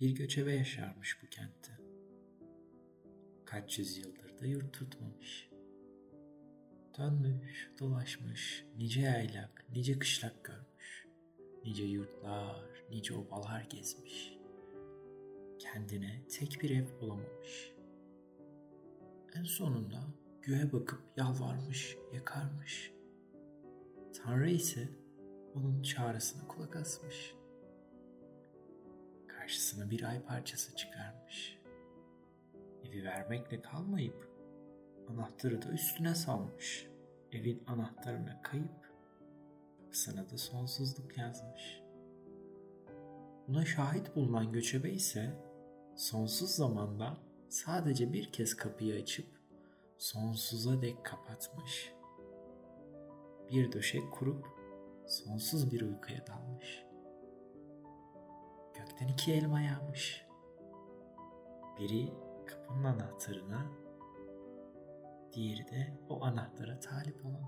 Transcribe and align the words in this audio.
bir 0.00 0.10
göçebe 0.10 0.52
yaşarmış 0.52 1.22
bu 1.22 1.26
kentte. 1.30 1.72
Kaç 3.44 3.78
yüzyıldır 3.78 4.38
da 4.38 4.46
yurt 4.46 4.72
tutmamış. 4.72 5.50
Dönmüş, 6.98 7.70
dolaşmış, 7.80 8.64
nice 8.76 9.00
yaylak, 9.00 9.64
nice 9.72 9.98
kışlak 9.98 10.44
görmüş. 10.44 11.06
Nice 11.64 11.84
yurtlar, 11.84 12.84
nice 12.90 13.14
obalar 13.14 13.66
gezmiş. 13.70 14.36
Kendine 15.58 16.22
tek 16.28 16.58
bir 16.62 16.70
ev 16.70 17.00
bulamamış. 17.00 17.72
En 19.34 19.44
sonunda 19.44 20.04
göğe 20.42 20.72
bakıp 20.72 21.02
yalvarmış, 21.16 21.96
yakarmış. 22.14 22.92
Tanrı 24.14 24.50
ise 24.50 24.88
onun 25.54 25.82
çağrısına 25.82 26.48
kulak 26.48 26.76
asmış. 26.76 27.35
Karşısına 29.46 29.90
bir 29.90 30.02
ay 30.02 30.22
parçası 30.22 30.76
çıkarmış. 30.76 31.58
Evi 32.84 33.04
vermekle 33.04 33.62
kalmayıp 33.62 34.30
anahtarı 35.08 35.62
da 35.62 35.68
üstüne 35.68 36.14
salmış. 36.14 36.86
Evin 37.32 37.62
anahtarına 37.66 38.42
kayıp 38.42 38.92
kapısına 39.78 40.30
da 40.30 40.38
sonsuzluk 40.38 41.18
yazmış. 41.18 41.80
Buna 43.48 43.64
şahit 43.64 44.16
bulunan 44.16 44.52
göçebe 44.52 44.90
ise 44.90 45.34
sonsuz 45.96 46.50
zamanda 46.50 47.16
sadece 47.48 48.12
bir 48.12 48.32
kez 48.32 48.56
kapıyı 48.56 49.02
açıp 49.02 49.26
sonsuza 49.98 50.82
dek 50.82 51.04
kapatmış. 51.04 51.92
Bir 53.50 53.72
döşek 53.72 54.12
kurup 54.12 54.46
sonsuz 55.06 55.70
bir 55.72 55.80
uykuya 55.80 56.26
dalmış. 56.26 56.85
Gökten 58.96 59.12
iki 59.12 59.32
elma 59.32 59.60
yağmış. 59.60 60.26
Biri 61.78 62.12
kapının 62.46 62.84
anahtarına, 62.84 63.66
diğeri 65.32 65.68
de 65.68 65.98
o 66.08 66.24
anahtara 66.24 66.80
talip 66.80 67.26
olana. 67.26 67.45